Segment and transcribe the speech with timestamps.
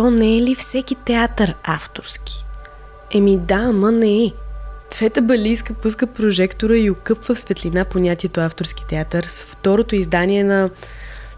[0.00, 2.44] то не е ли всеки театър авторски?
[3.14, 4.32] Еми да, ама не е.
[4.90, 10.70] Цвета Балийска пуска прожектора и окъпва в светлина понятието авторски театър с второто издание на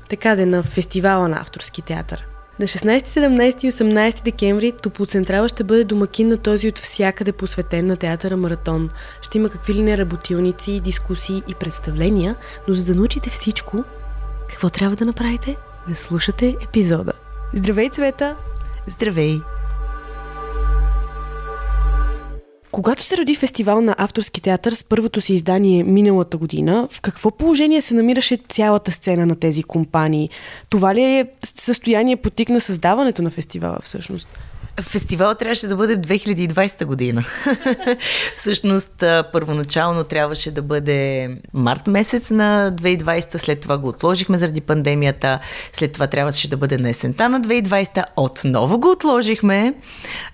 [0.08, 2.24] така де, на фестивала на авторски театър.
[2.60, 7.86] На 16, 17 и 18 декември Топлоцентрала ще бъде домакин на този от всякъде посветен
[7.86, 8.90] на театъра маратон.
[9.22, 12.36] Ще има какви ли не работилници, дискусии и представления,
[12.68, 13.84] но за да научите всичко,
[14.48, 15.56] какво трябва да направите?
[15.88, 17.12] Да слушате епизода.
[17.54, 18.36] Здравей, Цвета!
[18.86, 19.36] Здравей!
[22.72, 27.30] Когато се роди фестивал на авторски театър с първото си издание миналата година, в какво
[27.30, 30.30] положение се намираше цялата сцена на тези компании?
[30.70, 34.28] Това ли е състояние потикна създаването на фестивала всъщност?
[34.80, 37.24] Фестивалът трябваше да бъде 2020 година.
[38.36, 45.38] Всъщност, първоначално трябваше да бъде март месец на 2020, след това го отложихме заради пандемията,
[45.72, 49.74] след това трябваше да бъде на есента на 2020, отново го отложихме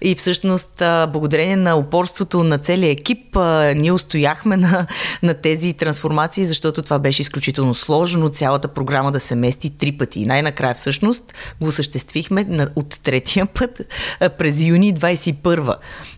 [0.01, 0.73] и всъщност,
[1.09, 3.37] благодарение на упорството на целия екип,
[3.77, 4.87] ние устояхме на,
[5.23, 10.21] на тези трансформации, защото това беше изключително сложно, цялата програма да се мести три пъти.
[10.21, 13.81] И най-накрая всъщност го осъществихме от третия път
[14.29, 15.75] през юни 21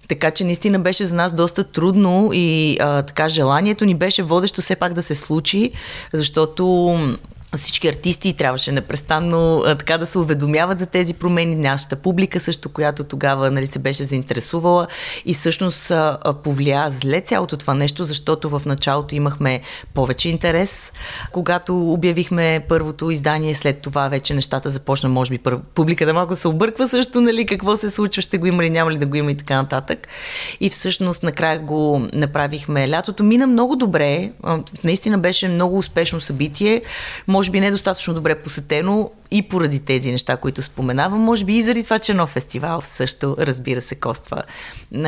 [0.08, 4.61] Така че наистина беше за нас доста трудно и а, така желанието ни беше водещо
[4.61, 5.70] все пак да се случи,
[6.12, 6.97] защото
[7.56, 11.54] всички артисти трябваше непрестанно а, така да се уведомяват за тези промени.
[11.54, 14.86] Нашата публика също, която тогава нали, се беше заинтересувала
[15.24, 19.60] и всъщност а, повлия зле цялото това нещо, защото в началото имахме
[19.94, 20.92] повече интерес.
[21.32, 25.58] Когато обявихме първото издание, след това вече нещата започна, може би пър...
[25.74, 28.98] публиката малко се обърква също, нали, какво се случва, ще го има ли, няма ли
[28.98, 30.08] да го има и така нататък.
[30.60, 32.90] И всъщност накрая го направихме.
[32.90, 34.32] Лятото мина много добре,
[34.84, 36.82] наистина беше много успешно събитие
[37.26, 41.84] може би недостатъчно добре посетено, и поради тези неща, които споменавам, може би и заради
[41.84, 44.42] това, че нов фестивал също, разбира се, коства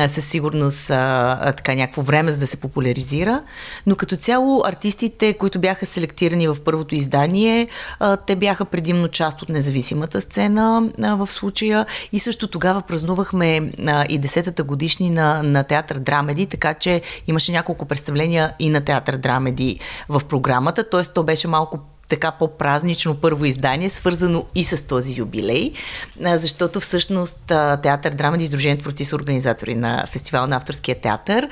[0.07, 3.43] със сигурност а, така някакво време, за да се популяризира.
[3.85, 7.67] Но като цяло артистите, които бяха селектирани в първото издание,
[7.99, 13.71] а, те бяха предимно част от независимата сцена а, в случая и също тогава празнувахме
[13.87, 18.81] а, и десетата годишни на, на театър Драмеди, така че имаше няколко представления и на
[18.81, 21.03] театър Драмеди в програмата, т.е.
[21.03, 21.79] то беше малко
[22.13, 25.71] така по-празнично първо издание, свързано и с този юбилей,
[26.19, 27.39] защото всъщност
[27.81, 31.47] Театър Драмади и Сдружение творци са организатори на фестивал на авторския театър.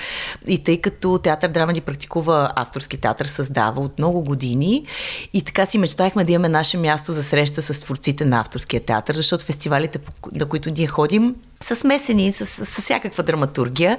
[0.48, 4.86] И тъй като Театър Драмади практикува авторски театър, създава от много години
[5.34, 9.16] и така си мечтахме да имаме наше място за среща с творците на авторския театър,
[9.16, 10.00] защото фестивалите,
[10.34, 13.98] на които ние ходим, са смесени с, с, с всякаква драматургия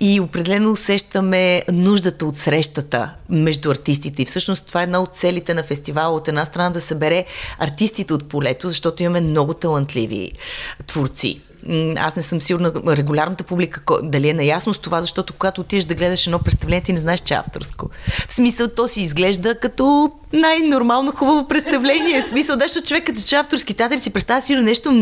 [0.00, 4.22] и определено усещаме нуждата от срещата между артистите.
[4.22, 6.16] И всъщност това е една от целите на фестивала.
[6.16, 7.24] От една страна да събере
[7.58, 10.32] артистите от полето, защото имаме много талантливи
[10.86, 11.40] творци
[11.96, 15.94] аз не съм сигурна регулярната публика дали е наясно с това, защото когато отидеш да
[15.94, 17.90] гледаш едно представление, ти не знаеш, че е авторско.
[18.28, 22.22] В смисъл, то си изглежда като най-нормално хубаво представление.
[22.22, 24.92] В смисъл, да, защото човек като че авторски театър си представя си нещо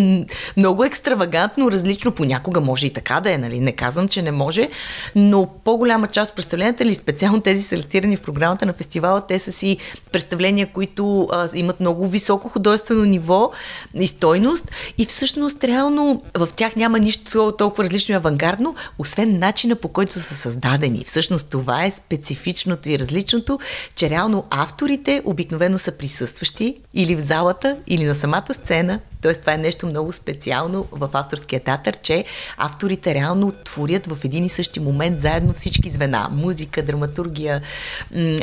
[0.57, 2.13] много екстравагантно, различно.
[2.13, 3.61] Понякога може и така да е, нали?
[3.61, 4.69] Не казвам, че не може,
[5.15, 9.53] но по-голяма част от представленията или специално тези селектирани в програмата на фестивала, те са
[9.53, 9.77] си
[10.13, 13.51] представления, които а, имат много високо художествено ниво
[13.95, 19.77] и стойност и всъщност реално в тях няма нищо толкова различно и авангардно, освен начина
[19.77, 21.05] по който са създадени.
[21.07, 23.59] Всъщност това е специфичното и различното,
[23.95, 29.01] че реално авторите обикновено са присъстващи или в залата, или на самата сцена.
[29.23, 32.25] Тоест това е нещо много специално в авторския театър, че
[32.57, 36.29] авторите реално творят в един и същи момент заедно всички звена.
[36.33, 37.63] Музика, драматургия,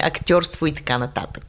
[0.02, 1.44] актьорство и така нататък.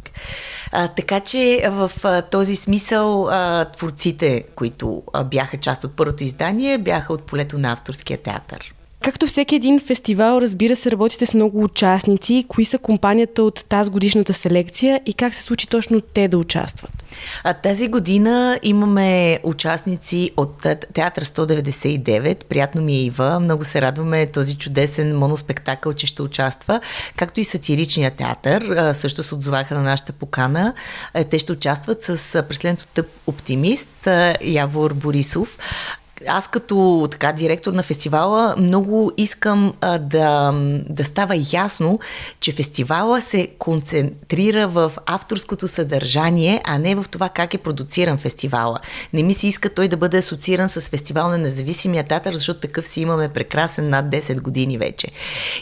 [0.73, 6.25] А, така че в а, този смисъл а, творците, които а, бяха част от първото
[6.25, 8.75] издание, бяха от полето на авторския театър.
[9.03, 12.45] Както всеки един фестивал, разбира се, работите с много участници.
[12.49, 16.91] Кои са компанията от тази годишната селекция и как се случи точно те да участват?
[17.45, 22.45] А, тази година имаме участници от Театър 199.
[22.45, 23.41] Приятно ми е Ива.
[23.41, 26.81] Много се радваме този чудесен моноспектакъл, че ще участва.
[27.17, 28.93] Както и сатиричния театър.
[28.95, 30.75] Също се отзоваха на нашата покана.
[31.31, 34.09] Те ще участват с преследното тъп оптимист
[34.43, 35.59] Явор Борисов
[36.27, 40.53] аз като така директор на фестивала много искам а, да,
[40.89, 41.99] да става ясно,
[42.41, 48.79] че фестивала се концентрира в авторското съдържание, а не в това как е продуциран фестивала.
[49.13, 52.87] Не ми се иска той да бъде асоцииран с фестивал на независимия театър, защото такъв
[52.87, 55.07] си имаме прекрасен над 10 години вече.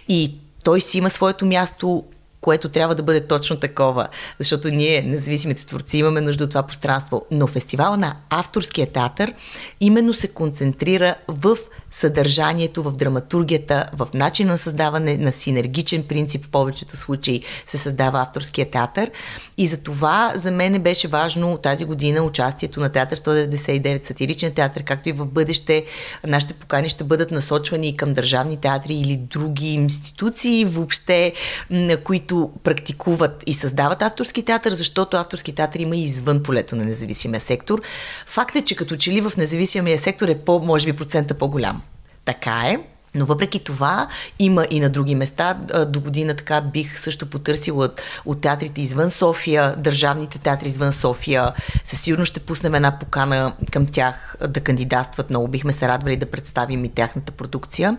[0.08, 2.04] И той си има своето място
[2.46, 4.08] което трябва да бъде точно такова,
[4.38, 7.22] защото ние, независимите творци, имаме нужда от това пространство.
[7.30, 9.34] Но фестивала на авторския театър
[9.80, 11.58] именно се концентрира в
[11.90, 18.20] съдържанието, в драматургията, в начина на създаване на синергичен принцип в повечето случаи се създава
[18.20, 19.10] авторския театър.
[19.58, 24.82] И за това за мен беше важно тази година участието на Театър 199, сатиричен театър,
[24.82, 25.84] както и в бъдеще
[26.26, 31.32] нашите покани ще бъдат насочвани към държавни театри или други институции въобще,
[32.04, 37.40] които практикуват и създават авторски театър, защото авторски театър има и извън полето на независимия
[37.40, 37.82] сектор.
[38.26, 41.82] Факт е, че като че ли в независимия сектор е по, може би, процента по-голям.
[42.24, 42.95] Така е.
[43.16, 44.08] Но въпреки това
[44.38, 45.54] има и на други места.
[45.88, 51.52] До година така бих също потърсила от, от театрите извън София, държавните театри извън София.
[51.84, 55.30] Със сигурност ще пуснем една покана към тях да кандидатстват.
[55.30, 57.96] Много бихме се радвали да представим и тяхната продукция.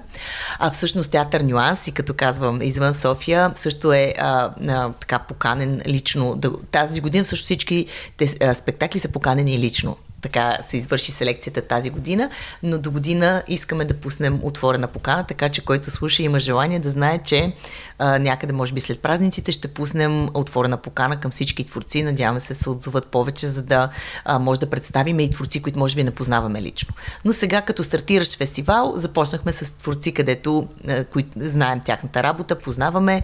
[0.59, 5.81] А всъщност театър Нюанс и като казвам извън София също е а, а, така поканен
[5.87, 6.41] лично.
[6.71, 7.85] Тази година също всички
[8.17, 12.29] те, а, спектакли са поканени лично така се извърши селекцията тази година,
[12.63, 16.89] но до година искаме да пуснем отворена покана, така че който слуша има желание да
[16.89, 17.53] знае, че
[17.99, 22.03] а, някъде, може би след празниците, ще пуснем отворена покана към всички творци.
[22.03, 23.89] Надяваме се се отзоват повече, за да
[24.25, 26.93] а, може да представим и творци, които може би не познаваме лично.
[27.25, 33.23] Но сега, като стартиращ фестивал, започнахме с творци, където а, които знаем тяхната работа, познаваме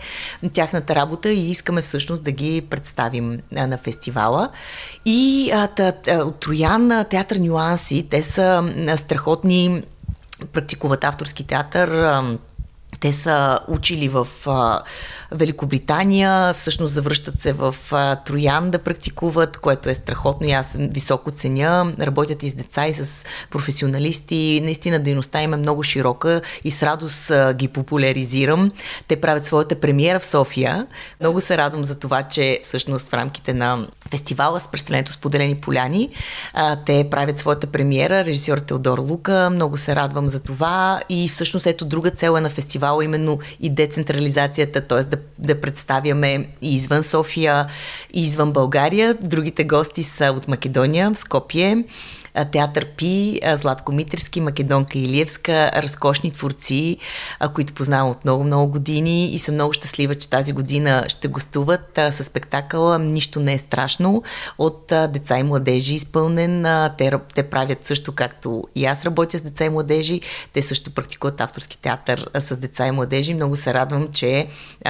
[0.54, 4.50] тяхната работа и искаме всъщност да ги представим а, на фестивала.
[5.06, 9.84] И а, та, та, от Троян театър Нюанси, те са страхотни
[10.54, 12.22] практикуват авторски театър.
[13.00, 14.28] Те са учили в
[15.32, 17.76] Великобритания, всъщност завръщат се в
[18.26, 21.94] Троян да практикуват, което е страхотно и аз високо ценя.
[22.00, 24.62] Работят и с деца, и с професионалисти.
[24.64, 28.72] Наистина дейността им е много широка и с радост ги популяризирам.
[29.08, 30.88] Те правят своята премиера в София.
[31.20, 36.10] Много се радвам за това, че всъщност в рамките на фестивала с представлението Споделени поляни
[36.54, 38.26] а, те правят своята премиера.
[38.26, 39.50] Режисьор Теодор Лука.
[39.54, 43.70] Много се радвам за това и всъщност ето друга цел е на фестивала именно и
[43.70, 45.04] децентрализацията, т.е.
[45.04, 47.68] да да представяме и извън София,
[48.14, 49.18] и извън България.
[49.22, 51.84] Другите гости са от Македония, Скопие,
[52.52, 56.98] Театър Пи, Златко Митрски, Македонка Илиевска, разкошни творци,
[57.54, 62.24] които познавам от много-много години и съм много щастлива, че тази година ще гостуват с
[62.24, 64.24] спектакъла Нищо не е страшно
[64.58, 66.66] от деца и младежи изпълнен.
[66.98, 70.22] Те, те правят също както и аз работя с деца и младежи.
[70.54, 73.34] Те също практикуват авторски театър с деца и младежи.
[73.34, 74.48] Много се радвам, че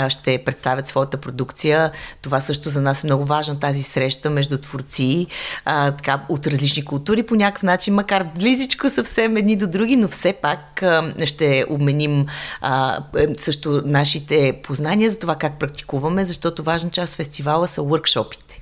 [0.10, 1.92] ще представят своята продукция.
[2.22, 5.28] Това също за нас е много важна тази среща между творци
[5.66, 10.07] а, така, от различни култури по някакъв начин, макар близичко съвсем едни до други, но
[10.07, 10.83] все пак
[11.25, 12.25] ще обменим
[12.62, 13.03] а,
[13.39, 18.62] също нашите познания за това как практикуваме, защото важна част от фестивала са workshopите.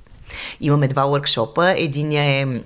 [0.60, 1.74] Имаме два workshopа.
[1.76, 2.60] Единия е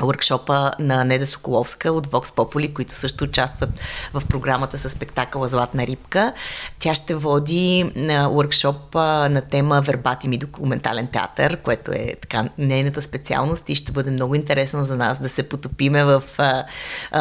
[0.00, 3.70] workshopа на Неда Соколовска от Vox Populi, които също участват
[4.14, 6.32] в програмата с спектакъла Златна рибка.
[6.78, 8.96] Тя ще води workshop
[9.28, 14.34] на тема вербатим и документален театър, което е така нейната специалност и ще бъде много
[14.34, 16.22] интересно за нас да се потопиме в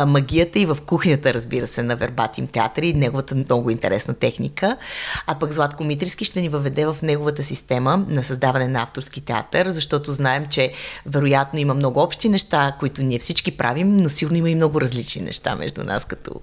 [0.08, 4.78] магията и в кухнята, разбира се, на вербатим театър и неговата много интересна техника.
[5.28, 9.70] А пък Златко Митриски ще ни въведе в неговата система на създаване на авторски театър,
[9.70, 10.74] защото знаем, че
[11.06, 15.22] вероятно има много общи неща, които ние всички правим, но сигурно има и много различни
[15.22, 16.42] неща между нас като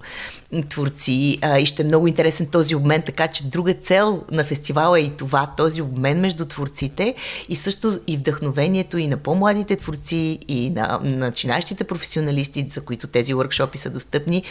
[0.63, 1.39] творци.
[1.43, 5.03] А, и ще е много интересен този обмен, така че друга цел на фестивала е
[5.03, 7.15] и това, този обмен между творците
[7.49, 13.35] и също и вдъхновението и на по-младите творци и на начинащите професионалисти, за които тези
[13.35, 14.43] workshopи са достъпни,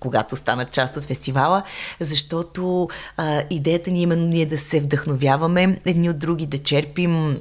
[0.00, 1.62] когато станат част от фестивала,
[2.00, 7.38] защото а, идеята ни е именно ние да се вдъхновяваме едни от други, да черпим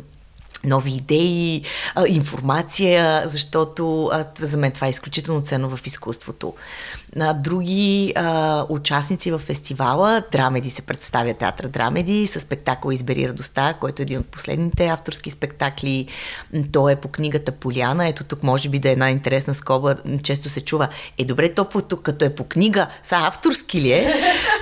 [0.63, 1.63] нови идеи,
[2.07, 6.53] информация, защото за мен това е изключително ценно в изкуството
[7.15, 10.23] на други а, участници в фестивала.
[10.31, 15.31] Драмеди се представя театър Драмеди с спектакъл Избери радостта, който е един от последните авторски
[15.31, 16.07] спектакли.
[16.71, 18.07] То е по книгата Поляна.
[18.07, 19.95] Ето тук може би да е една интересна скоба.
[20.23, 20.87] Често се чува,
[21.17, 24.13] е добре, то тук, като е по книга, са авторски ли е?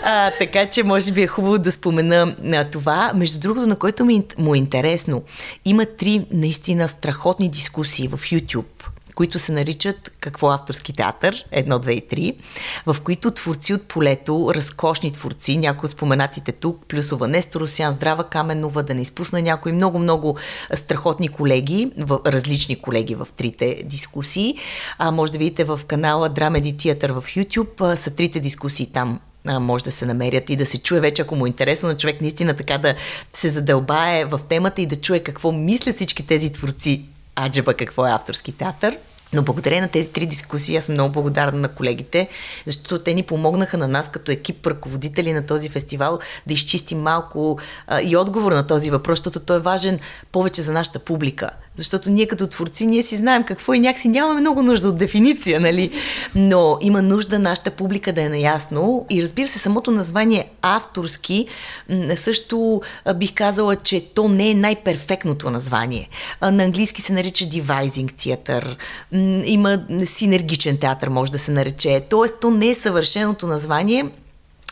[0.04, 3.12] А, така че може би е хубаво да спомена а, това.
[3.16, 5.24] Между другото, на който ми, му е интересно,
[5.66, 11.94] има три наистина страхотни дискусии в YouTube които се наричат Какво авторски театър, едно, две
[11.94, 12.38] и три,
[12.86, 18.24] в които творци от полето, разкошни творци, някои от споменатите тук, плюс Нестор Русян, Здрава
[18.24, 20.38] Каменова, да не изпусна някои много-много
[20.74, 21.91] страхотни колеги,
[22.25, 24.56] различни колеги в трите дискусии.
[24.98, 29.84] А, може да видите в канала Драмеди Театър в YouTube, са трите дискусии там може
[29.84, 32.53] да се намерят и да се чуе вече, ако му е интересно на човек наистина
[32.53, 32.96] така да
[33.34, 37.06] се задълбае в темата и да чуе какво мислят всички тези творци.
[37.46, 38.98] Аджаба, какво е авторски театър.
[39.34, 42.27] Но благодарение на тези три дискусии аз съм много благодарна на колегите,
[42.65, 47.60] защото те ни помогнаха на нас като екип ръководители на този фестивал да изчистим малко
[47.88, 50.00] а, и отговор на този въпрос, защото той е важен
[50.32, 51.50] повече за нашата публика.
[51.77, 55.60] Защото ние като творци, ние си знаем какво и някакси нямаме много нужда от дефиниция,
[55.60, 55.91] нали?
[56.36, 59.05] Но има нужда нашата публика да е наясно.
[59.10, 61.48] И разбира се, самото название авторски,
[62.15, 62.81] също
[63.15, 66.10] бих казала, че то не е най-перфектното название.
[66.41, 68.77] На английски се нарича devising театър.
[69.46, 72.03] Има синергичен театър, може да се нарече.
[72.10, 74.05] Тоест, то не е съвършеното название,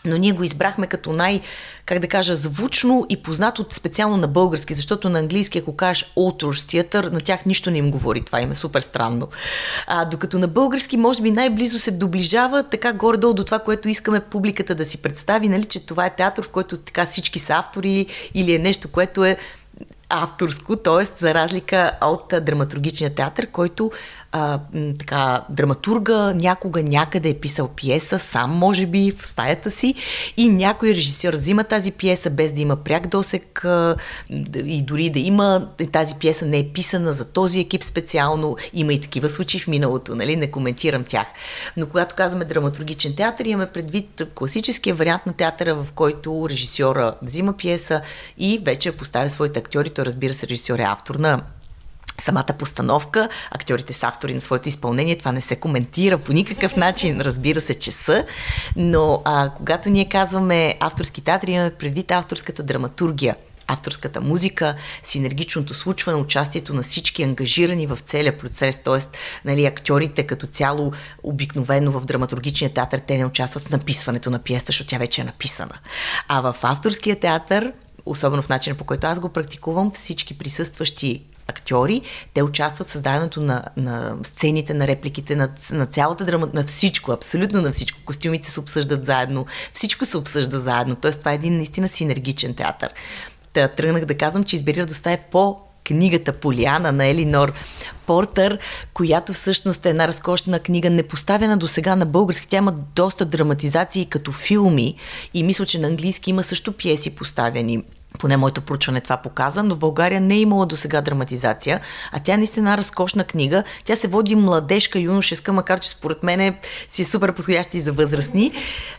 [0.06, 1.42] но ние го избрахме като най-
[1.86, 6.72] как да кажа, звучно и познато специално на български, защото на английски, ако кажеш authors
[6.72, 8.22] театър, на тях нищо не им говори.
[8.22, 9.28] Това им е супер странно.
[9.88, 14.20] А, докато на български, може би най-близо се доближава така горе-долу до това, което искаме
[14.20, 18.06] публиката да си представи, нали, че това е театър, в който така всички са автори
[18.34, 19.38] или е нещо, което е
[20.10, 21.06] авторско, т.е.
[21.18, 23.92] за разлика от драматургичния театър, който
[24.38, 24.60] а,
[25.00, 29.96] така, драматурга някога някъде е писал пиеса, сам може би в стаята си
[30.38, 33.96] и някой режисьор взима тази пиеса без да има пряк досек а,
[34.56, 38.58] и дори да има тази пиеса не е писана за този екип специално.
[38.74, 40.36] Има и такива случаи в миналото, нали?
[40.36, 41.28] не коментирам тях.
[41.78, 47.54] Но когато казваме драматургичен театър, имаме предвид класическия вариант на театъра, в който режисьора взима
[47.54, 48.02] пиеса
[48.38, 49.90] и вече поставя своите актьори.
[49.90, 51.42] Той разбира се, режисьор е автор на
[52.22, 57.22] самата постановка, актьорите са автори на своето изпълнение, това не се коментира по никакъв начин,
[57.22, 58.26] разбира се, че са,
[58.76, 63.36] но а, когато ние казваме авторски театри, имаме предвид авторската драматургия,
[63.68, 69.18] авторската музика, синергичното случване, участието на всички ангажирани в целия процес, т.е.
[69.46, 70.92] Нали, актьорите като цяло
[71.24, 75.24] обикновено в драматургичния театър те не участват в написването на пиеста, защото тя вече е
[75.24, 75.80] написана.
[76.28, 77.74] А в авторския театър
[78.06, 82.02] особено в начина по който аз го практикувам, всички присъстващи актьори,
[82.34, 87.12] те участват в създаването на, на сцените, на репликите, на, на цялата драма, на всичко,
[87.12, 88.00] абсолютно на всичко.
[88.06, 90.96] Костюмите се обсъждат заедно, всичко се обсъжда заедно.
[90.96, 92.90] Тоест, това е един наистина синергичен театър.
[93.54, 97.54] Та, тръгнах да казвам, че избери да е по книгата Поляна на Елинор
[98.06, 98.60] Портър,
[98.94, 102.48] която всъщност е една разкошна книга, не поставена до сега на български.
[102.48, 104.96] Тя има доста драматизации като филми
[105.34, 107.84] и мисля, че на английски има също пиеси поставени
[108.20, 111.82] поне моето проучване това показа, но в България не е имала до сега драматизация,
[112.12, 113.64] а тя е наистина разкошна книга.
[113.84, 116.56] Тя се води младежка, юношеска, макар че според мен
[116.90, 118.52] си е супер подходяща и за възрастни.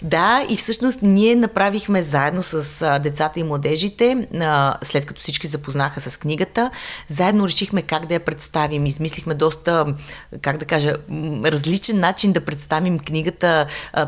[0.03, 4.27] Да, и всъщност ние направихме заедно с децата и младежите,
[4.83, 6.71] след като всички запознаха с книгата,
[7.09, 8.87] заедно решихме как да я представим.
[8.87, 9.95] Измислихме доста,
[10.43, 10.95] как да кажа,
[11.45, 13.67] различен начин да представим книгата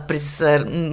[0.09, 0.41] през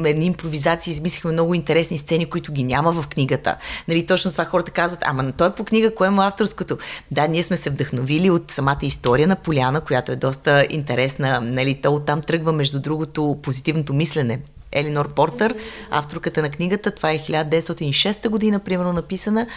[0.05, 0.91] едни импровизации.
[0.91, 3.55] Измислихме много интересни сцени, които ги няма в книгата.
[3.87, 6.77] Нали, точно това хората казват, ама той е по книга, кое е му авторското?
[7.11, 11.41] Да, ние сме се вдъхновили от самата история на Поляна, която е доста интересна.
[11.41, 14.39] Нали, то оттам тръгва, между другото, позитивното мислене.
[14.71, 15.55] Елинор Портър,
[15.91, 16.91] авторката на книгата.
[16.91, 19.47] Това е 1906 година, примерно написана.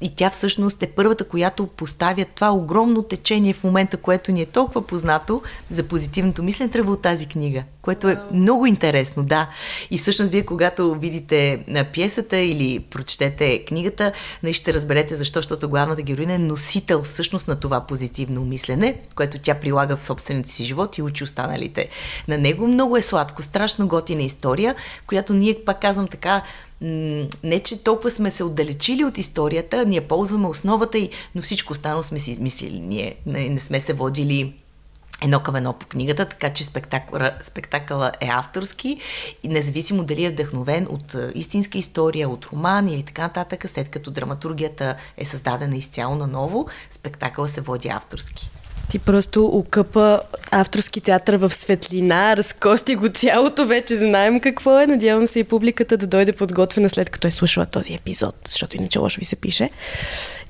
[0.00, 4.46] И тя всъщност е първата, която поставя това огромно течение в момента, което ни е
[4.46, 9.48] толкова познато за позитивното мислене, тръгва от тази книга, което е много интересно, да.
[9.90, 15.68] И всъщност вие, когато видите на пиесата или прочетете книгата, не ще разберете защо, защото
[15.68, 20.64] главната героиня е носител всъщност на това позитивно мислене, което тя прилага в собствените си
[20.64, 21.88] живот и учи останалите.
[22.28, 24.74] На него много е сладко, страшно готина история,
[25.06, 26.42] която ние, пак казвам така,
[27.42, 32.02] не, че толкова сме се отдалечили от историята, ние ползваме основата и, но всичко останало
[32.02, 32.78] сме си измислили.
[32.78, 34.54] Ние не, не сме се водили
[35.22, 39.00] едно към едно по книгата, така че спектакъл, спектакъла е авторски
[39.42, 44.10] и независимо дали е вдъхновен от истинска история, от роман или така нататък, след като
[44.10, 48.50] драматургията е създадена изцяло на ново, спектакъла се води авторски.
[48.88, 54.86] Ти просто окъпа авторски театър в светлина, разкости го цялото, вече знаем какво е.
[54.86, 58.98] Надявам се и публиката да дойде подготвена след като е слушала този епизод, защото иначе
[58.98, 59.70] лошо ви се пише.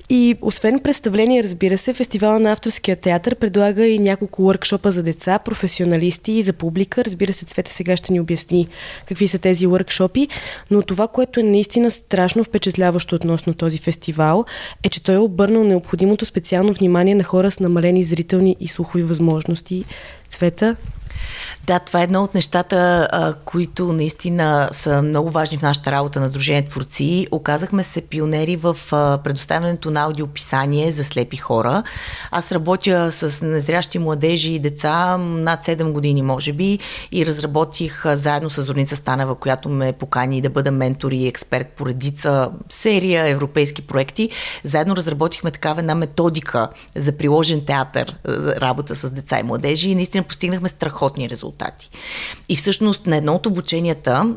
[0.09, 5.39] И освен представление, разбира се, фестивала на авторския театър предлага и няколко въркшопа за деца,
[5.39, 7.05] професионалисти и за публика.
[7.05, 8.67] Разбира се, Цвета сега ще ни обясни
[9.07, 10.27] какви са тези въркшопи,
[10.71, 14.45] но това, което е наистина страшно впечатляващо относно този фестивал,
[14.83, 19.03] е, че той е обърнал необходимото специално внимание на хора с намалени зрителни и слухови
[19.03, 19.85] възможности.
[20.29, 20.75] Цвета?
[21.67, 26.19] Да, това е едно от нещата, а, които наистина са много важни в нашата работа
[26.19, 27.27] на Сдружение Творци.
[27.31, 31.83] Оказахме се пионери в а, предоставянето на аудиописание за слепи хора.
[32.31, 36.79] Аз работя с незрящи младежи и деца над 7 години, може би,
[37.11, 41.67] и разработих а, заедно с Зорница Станева, която ме покани да бъда ментор и експерт
[41.67, 44.29] по редица серия европейски проекти.
[44.63, 49.95] Заедно разработихме такава една методика за приложен театър, за работа с деца и младежи и
[49.95, 51.89] наистина постигнахме страхотни резултати резултати.
[52.49, 54.35] И всъщност на едно от обученията,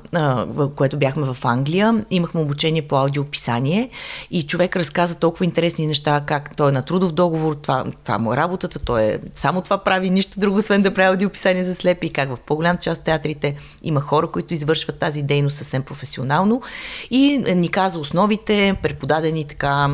[0.76, 3.90] което бяхме в Англия, имахме обучение по аудиописание
[4.30, 8.32] и човек разказа толкова интересни неща, как той е на трудов договор, това, това му
[8.32, 12.06] е работата, той е само това прави, нищо друго, освен да прави аудиописание за слепи
[12.06, 16.62] и как в по-голям част от театрите има хора, които извършват тази дейност съвсем професионално
[17.10, 19.90] и ни каза основите, преподадени така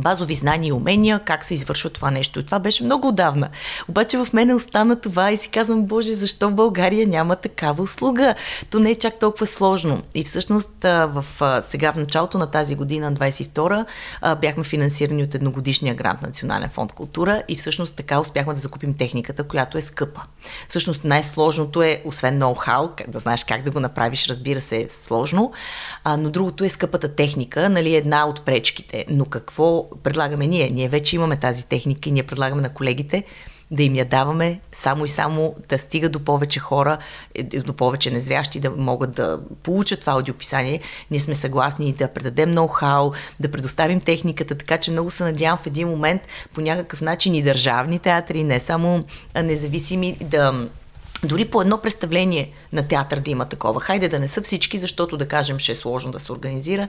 [0.00, 2.40] базови знания и умения, как се извършва това нещо.
[2.40, 3.48] И това беше много отдавна.
[3.88, 8.34] Обаче в мене остана това и си казвам, Боже, защо в България няма такава услуга?
[8.70, 10.02] То не е чак толкова сложно.
[10.14, 11.24] И всъщност в,
[11.68, 13.86] сега в началото на тази година, 22
[14.40, 19.44] бяхме финансирани от едногодишния грант Национален фонд култура и всъщност така успяхме да закупим техниката,
[19.44, 20.20] която е скъпа.
[20.68, 25.52] Всъщност най-сложното е, освен ноу-хау, да знаеш как да го направиш, разбира се, е сложно,
[26.18, 29.04] но другото е скъпата техника, нали, една от пречките.
[29.08, 30.70] Но какво предлагаме ние?
[30.70, 33.24] Ние вече имаме тази техника и ние предлагаме на колегите
[33.70, 36.98] да им я даваме само и само да стига до повече хора,
[37.34, 40.80] е, до повече незрящи да могат да получат това аудиописание.
[41.10, 45.66] Ние сме съгласни да предадем ноу-хау, да предоставим техниката, така че много се надявам в
[45.66, 46.22] един момент
[46.54, 49.04] по някакъв начин и държавни театри, не само
[49.42, 50.68] независими, да
[51.24, 53.80] дори по едно представление на театър да има такова.
[53.80, 56.88] Хайде да не са всички, защото да кажем ще е сложно да се организира,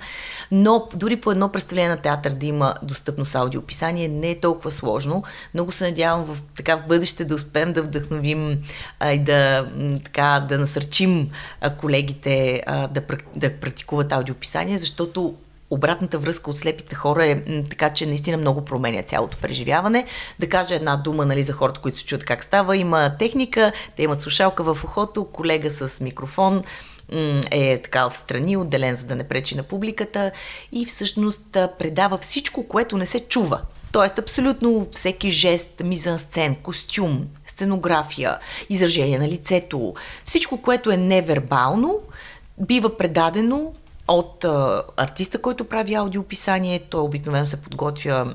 [0.51, 5.24] но дори по едно представление на театър да има достъпност аудиописание не е толкова сложно.
[5.53, 8.57] Много се надявам в, така, в бъдеще да успеем да вдъхновим
[9.00, 9.69] а, и да,
[10.03, 11.29] така, да насърчим
[11.62, 13.01] а, колегите а, да,
[13.36, 15.36] да практикуват аудиописание, защото
[15.69, 20.05] обратната връзка от слепите хора е така, че наистина много променя цялото преживяване.
[20.39, 22.77] Да кажа една дума нали, за хората, които се чуят как става.
[22.77, 26.63] Има техника, те имат слушалка в ухото, колега с микрофон
[27.51, 30.31] е така в страни, отделен за да не пречи на публиката
[30.71, 33.62] и всъщност предава всичко, което не се чува.
[33.91, 38.38] Тоест абсолютно всеки жест, мизансцен, костюм, сценография,
[38.69, 39.93] изражение на лицето,
[40.25, 42.00] всичко, което е невербално,
[42.58, 43.73] бива предадено
[44.08, 46.80] от а, артиста, който прави аудиописание.
[46.80, 48.34] Той обикновено се подготвя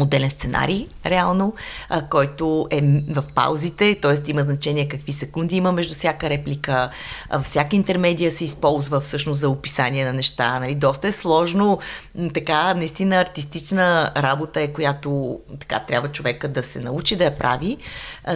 [0.00, 1.54] отделен сценарий, реално,
[1.88, 2.80] а, който е
[3.10, 4.30] в паузите, т.е.
[4.30, 6.90] има значение какви секунди има между всяка реплика,
[7.30, 10.60] а, всяка интермедия се използва всъщност за описание на неща.
[10.60, 10.74] Нали?
[10.74, 11.78] Доста е сложно,
[12.34, 17.76] така, наистина артистична работа е, която така трябва човека да се научи да я прави,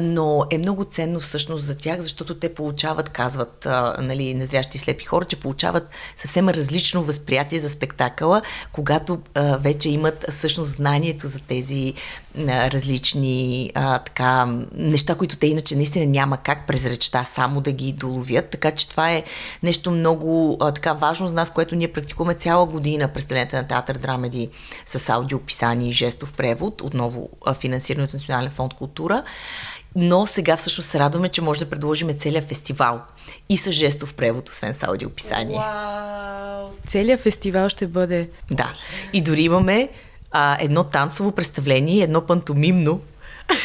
[0.00, 5.04] но е много ценно всъщност за тях, защото те получават, казват а, нали, незрящи слепи
[5.04, 8.42] хора, че получават съвсем различно възприятие за спектакъла,
[8.72, 11.94] когато а, вече имат всъщност знанието за тези
[12.38, 17.72] а, различни а, така, неща, които те иначе наистина няма как през речта само да
[17.72, 18.50] ги доловят.
[18.50, 19.24] Така че това е
[19.62, 23.98] нещо много а, така важно за нас, което ние практикуваме цяла година представлението на театър
[23.98, 24.48] драмеди
[24.86, 29.22] с аудиописание и жестов превод, отново а, финансиране от Национален фонд култура.
[29.96, 33.00] Но сега всъщност се радваме, че може да предложим целият фестивал
[33.48, 35.56] и с жестов превод, освен с аудиописание.
[35.56, 36.68] Wow.
[36.86, 38.28] Целият фестивал ще бъде.
[38.50, 38.72] Да.
[39.12, 39.88] И дори имаме
[40.30, 43.00] а, едно танцово представление, едно пантомимно.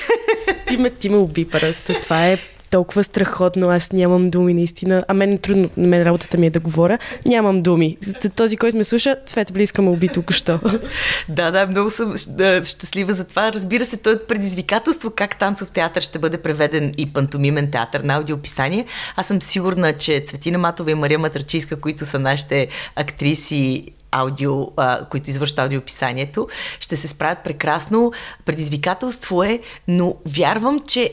[0.68, 1.94] Ти ме, ти ме уби просто.
[2.02, 2.38] Това е
[2.72, 5.06] толкова страхотно, аз нямам думи наистина.
[5.08, 6.98] А мен е трудно, на мен работата ми е да говоря.
[7.26, 7.98] Нямам думи.
[8.36, 10.60] Този, който ме слуша, Цвета Близка ме уби тук що.
[11.30, 12.18] да, да, много съм
[12.64, 13.54] щастлива за това.
[13.54, 18.16] Разбира се, то е предизвикателство как танцов театър ще бъде преведен и пантомимен театър на
[18.16, 18.86] аудиописание.
[19.16, 25.06] Аз съм сигурна, че Цветина Матова и Мария Матрачийска, които са нашите актриси аудио, а,
[25.06, 26.48] които извършват аудиописанието,
[26.80, 28.12] ще се справят прекрасно.
[28.46, 31.12] Предизвикателство е, но вярвам, че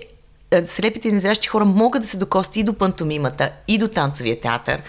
[0.65, 4.83] слепите и незрящи хора могат да се докости и до пантомимата, и до танцовия театър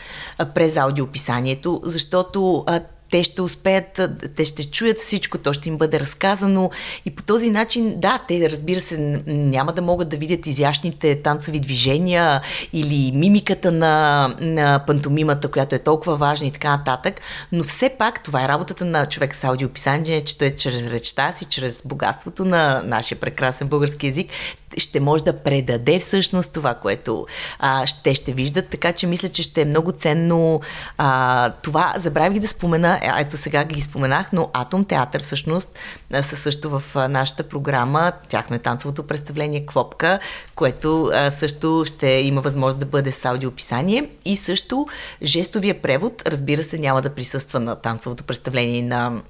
[0.53, 2.79] през аудиописанието, защото а,
[3.13, 4.01] те ще успеят,
[4.35, 6.71] те ще чуят всичко, то ще им бъде разказано
[7.05, 8.97] и по този начин, да, те разбира се
[9.27, 12.41] няма да могат да видят изящните танцови движения
[12.73, 17.21] или мимиката на, на пантомимата, която е толкова важна и така нататък,
[17.51, 21.31] но все пак това е работата на човек с аудиописание, че той е чрез речта
[21.31, 24.31] си, чрез богатството на нашия прекрасен български язик,
[24.77, 27.25] ще може да предаде всъщност това, което
[27.59, 30.61] а, те ще виждат, така че мисля, че ще е много ценно
[30.97, 31.93] а, това.
[31.97, 35.79] Забравих да спомена ето сега ги споменах, но Атом театър всъщност
[36.21, 38.11] са също в нашата програма.
[38.29, 40.19] Тяхно е танцовото представление Клопка,
[40.55, 44.09] което също ще има възможност да бъде с аудиописание.
[44.25, 44.87] И също
[45.23, 49.21] жестовия превод, разбира се, няма да присъства на танцовото представление на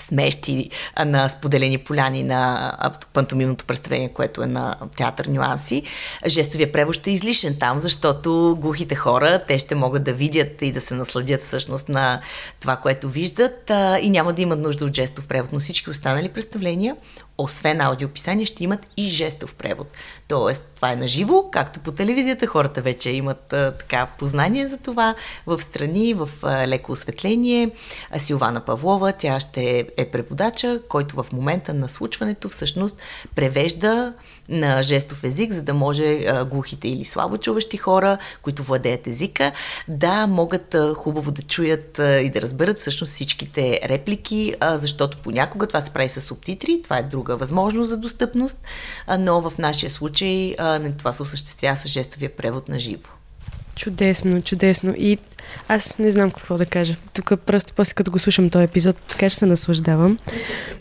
[0.00, 0.70] смещи
[1.06, 2.72] на споделени поляни на
[3.12, 5.82] пантомимното представление, което е на театър Нюанси.
[6.26, 10.72] Жестовия превод ще е излишен там, защото глухите хора, те ще могат да видят и
[10.72, 12.20] да се насладят всъщност на
[12.60, 15.52] това, което виждат и няма да имат нужда от жестов превод.
[15.52, 16.96] Но всички останали представления
[17.42, 19.96] освен аудиописание, ще имат и жестов превод.
[20.28, 22.46] Тоест, това е наживо, както по телевизията.
[22.46, 25.14] Хората вече имат а, така познание за това.
[25.46, 27.70] В страни, в а, леко осветление.
[28.10, 32.96] А Силвана Павлова, тя ще е преводача, който в момента на случването всъщност
[33.34, 34.12] превежда
[34.50, 39.52] на жестов език, за да може глухите или слабо чуващи хора, които владеят езика,
[39.88, 45.90] да могат хубаво да чуят и да разберат всъщност всичките реплики, защото понякога това се
[45.90, 48.58] прави с субтитри, това е друга възможност за достъпност,
[49.18, 53.19] но в нашия случай а, това се осъществява с жестовия превод на живо.
[53.76, 54.94] Чудесно, чудесно.
[54.98, 55.18] И
[55.68, 56.96] аз не знам какво да кажа.
[57.12, 60.18] Тук просто после като го слушам този епизод, така че се наслаждавам.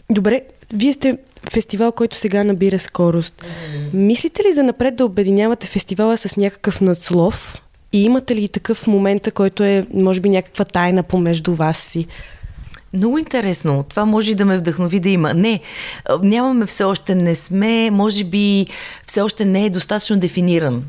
[0.09, 0.41] Добре,
[0.73, 1.17] вие сте
[1.51, 3.45] фестивал, който сега набира скорост.
[3.93, 7.61] Мислите ли за напред да обединявате фестивала с някакъв надслов?
[7.93, 12.07] И имате ли такъв момент, който е, може би, някаква тайна помежду вас си?
[12.93, 13.85] Много интересно.
[13.89, 15.33] Това може да ме вдъхнови да има.
[15.33, 15.59] Не,
[16.23, 18.67] нямаме все още, не сме, може би
[19.05, 20.83] все още не е достатъчно дефиниран.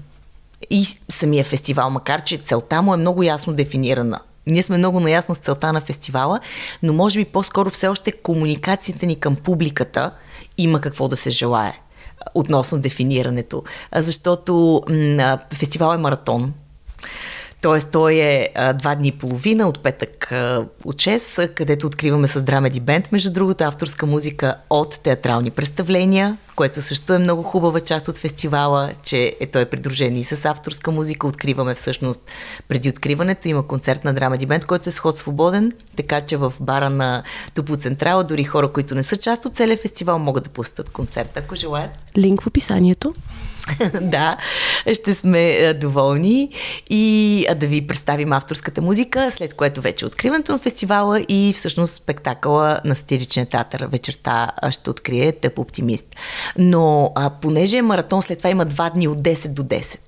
[0.71, 4.21] И самия фестивал, макар че целта му е много ясно дефинирана.
[4.47, 6.41] Ние сме много наясно с целта на фестивала,
[6.83, 10.11] но може би по-скоро все още комуникацията ни към публиката
[10.59, 11.81] има какво да се желае
[12.35, 13.63] относно дефинирането.
[13.95, 16.55] Защото м- фестивал е маратон.
[17.63, 22.29] Тоест, той е а, два дни и половина от петък а, от 6, където откриваме
[22.29, 27.81] с Драмеди Бенд, между другото, авторска музика от театрални представления, което също е много хубава
[27.81, 31.27] част от фестивала, че е, той е придружен и с авторска музика.
[31.27, 32.21] Откриваме всъщност
[32.69, 33.49] преди откриването.
[33.49, 37.23] Има концерт на Драмеди Бенд, който е сход свободен, така че в бара на
[37.55, 41.37] Тупо Централа дори хора, които не са част от целия фестивал, могат да пустят концерт,
[41.37, 41.91] ако желаят.
[42.17, 43.15] Линк в описанието.
[44.01, 44.37] да,
[44.95, 46.51] ще сме доволни
[46.91, 52.81] и да ви представим авторската музика, след което вече откриването на фестивала и всъщност спектакъла
[52.85, 56.07] на сатиричния театър вечерта ще открие Тъп оптимист.
[56.59, 59.99] Но а, понеже е маратон, след това има два дни от 10 до 10.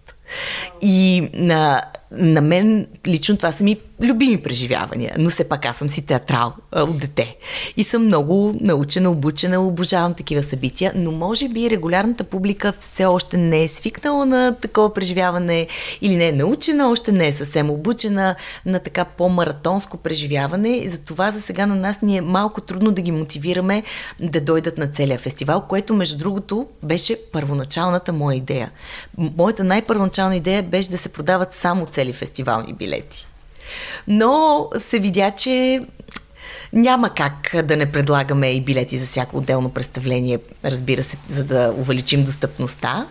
[0.83, 1.83] И на,
[2.17, 6.53] на мен лично това са ми любими преживявания, но все пак аз съм си театрал
[6.73, 7.37] от дете.
[7.77, 13.37] И съм много научена, обучена, обожавам такива събития, но може би регулярната публика все още
[13.37, 15.67] не е свикнала на такова преживяване
[16.01, 18.35] или не е научена, още не е съвсем обучена
[18.67, 20.69] на така по-маратонско преживяване.
[20.69, 23.83] И затова за сега на нас ни е малко трудно да ги мотивираме
[24.21, 28.71] да дойдат на целия фестивал, което между другото беше първоначалната моя идея.
[29.19, 33.27] Моята най-първоначална идея беше да се продават само цели фестивални билети.
[34.09, 35.81] Но се видя, че
[36.73, 41.75] няма как да не предлагаме и билети за всяко отделно представление, разбира се, за да
[41.79, 43.07] увеличим достъпността.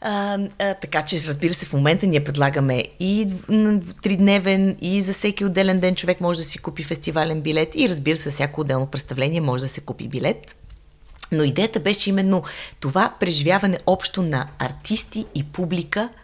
[0.00, 3.26] А, а, така че, разбира се, в момента ние предлагаме и
[4.02, 8.18] тридневен, и за всеки отделен ден човек може да си купи фестивален билет, и разбира
[8.18, 10.56] се, всяко отделно представление може да се купи билет.
[11.32, 12.42] Но идеята беше именно
[12.80, 16.08] това преживяване общо на артисти и публика–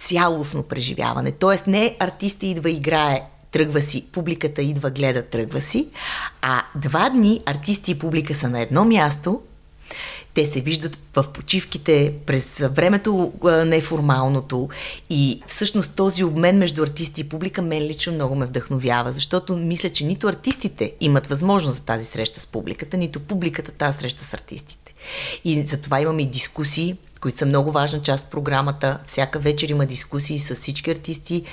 [0.00, 1.32] цялостно преживяване.
[1.32, 5.88] Тоест не артиста идва играе тръгва си, публиката идва, гледа, тръгва си,
[6.42, 9.40] а два дни артисти и публика са на едно място,
[10.34, 13.32] те се виждат в почивките през времето
[13.66, 14.68] неформалното
[15.10, 19.90] и всъщност този обмен между артисти и публика мен лично много ме вдъхновява, защото мисля,
[19.90, 24.34] че нито артистите имат възможност за тази среща с публиката, нито публиката тази среща с
[24.34, 24.94] артистите.
[25.44, 28.98] И затова имаме и дискусии, които са много важна част от програмата.
[29.06, 31.44] Всяка вечер има дискусии с всички артисти,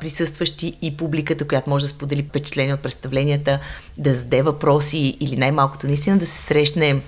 [0.00, 3.60] присъстващи и публиката, която може да сподели впечатление от представленията,
[3.98, 7.02] да зададе въпроси или най-малкото наистина да се срещне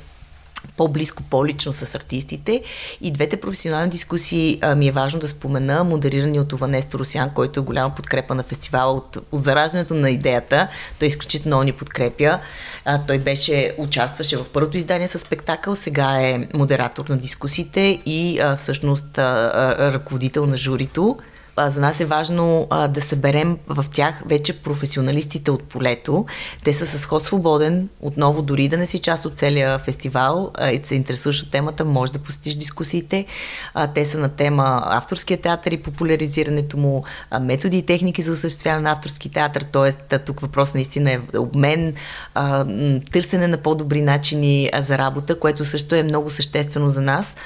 [0.76, 2.62] по-близко, по-лично с артистите.
[3.00, 7.31] И двете професионални дискусии а, ми е важно да спомена, модерирани от това Несто Русян,
[7.35, 10.68] който е голяма подкрепа на фестивала от, от зараждането на идеята.
[10.98, 12.38] Той изключително ни подкрепя.
[12.85, 18.38] А, той беше, участваше в първото издание с спектакъл, сега е модератор на дискусиите и
[18.40, 21.18] а, всъщност а, а, ръководител на журито
[21.59, 26.27] за нас е важно а, да съберем в тях вече професионалистите от полето.
[26.64, 30.71] Те са с ход свободен, отново дори да не си част от целия фестивал а,
[30.71, 33.27] и се интересуваш от темата, може да посетиш дискусиите.
[33.75, 38.33] А, те са на тема авторския театър и популяризирането му, а, методи и техники за
[38.33, 40.19] осъществяване на авторски театър, т.е.
[40.19, 41.95] тук въпрос наистина е обмен,
[42.35, 42.66] а,
[43.12, 47.37] търсене на по-добри начини за работа, което също е много съществено за нас.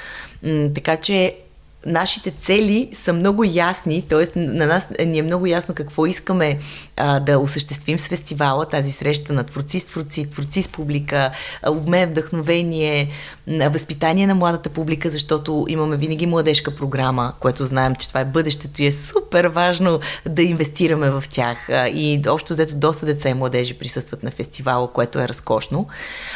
[0.73, 1.35] Така че
[1.85, 4.39] нашите цели са много ясни, т.е.
[4.39, 6.59] на нас ни е много ясно какво искаме
[6.97, 11.31] а, да осъществим с фестивала, тази среща на творци с творци, творци с публика,
[11.67, 13.09] обмен, вдъхновение,
[13.47, 18.81] възпитание на младата публика, защото имаме винаги младежка програма, което знаем, че това е бъдещето
[18.81, 21.69] и е супер важно да инвестираме в тях.
[21.93, 25.87] И общо взето доста деца и младежи присъстват на фестивала, което е разкошно.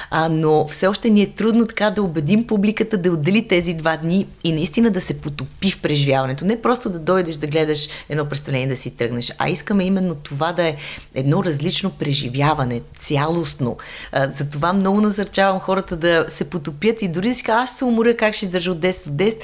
[0.09, 3.97] А, но все още ни е трудно така да убедим публиката да отдели тези два
[3.97, 6.45] дни и наистина да се потопи в преживяването.
[6.45, 10.51] Не просто да дойдеш да гледаш едно представление да си тръгнеш, а искаме именно това
[10.51, 10.75] да е
[11.15, 13.77] едно различно преживяване, цялостно.
[14.33, 18.17] Затова много насърчавам хората да се потопят и дори да си кажа, аз се уморя,
[18.17, 19.35] как ще издържа от 10 до 10.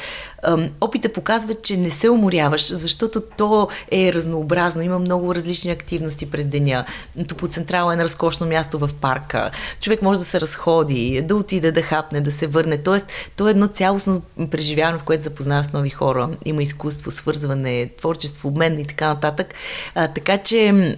[0.81, 4.81] Опита показва, че не се уморяваш, защото то е разнообразно.
[4.81, 6.85] Има много различни активности през деня.
[7.27, 9.51] Топоцентрала е на разкошно място в парка.
[9.81, 12.77] Човек може да се разходи, да отиде, да хапне, да се върне.
[12.77, 16.29] Тоест, то е едно цялостно преживяване, в което запознава с нови хора.
[16.45, 19.53] Има изкуство, свързване, творчество, обмен и така нататък.
[19.95, 20.97] А, така че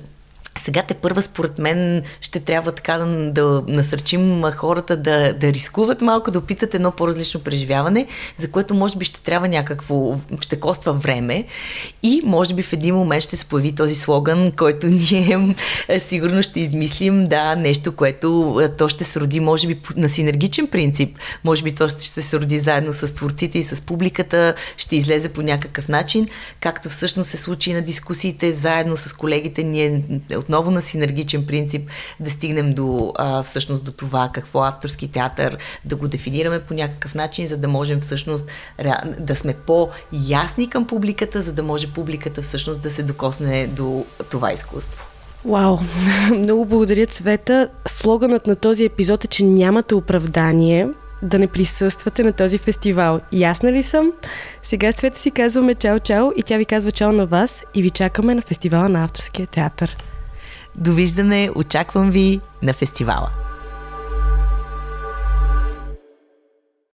[0.58, 6.02] сега те първа, според мен, ще трябва така да, да насърчим хората да, да рискуват
[6.02, 10.94] малко, да опитат едно по-различно преживяване, за което може би ще трябва някакво, ще коства
[10.94, 11.46] време
[12.04, 15.56] и може би в един момент ще се появи този слоган, който ние
[15.88, 20.10] е, сигурно ще измислим, да, нещо, което е, то ще се роди, може би на
[20.10, 24.96] синергичен принцип, може би то ще се роди заедно с творците и с публиката, ще
[24.96, 26.28] излезе по някакъв начин,
[26.60, 30.02] както всъщност се случи на дискусиите заедно с колегите, ние
[30.44, 35.58] отново на синергичен принцип да стигнем до а, всъщност до това какво е авторски театър,
[35.86, 38.48] да го дефинираме по някакъв начин, за да можем всъщност
[39.20, 44.54] да сме по-ясни към публиката, за да може публиката всъщност да се докосне до това
[44.54, 45.06] изкуство.
[45.46, 45.78] Вау!
[46.36, 47.70] Много благодаря, Цвета.
[47.88, 50.88] Слоганът на този епизод е, че нямате оправдание
[51.24, 53.20] да не присъствате на този фестивал.
[53.32, 54.12] Ясна ли съм?
[54.64, 57.90] Сега с Цвета си казваме чао-чао и тя ви казва чао на вас и ви
[57.90, 59.98] чакаме на фестивала на авторския театър.
[60.76, 63.30] Довиждане, очаквам ви на фестивала.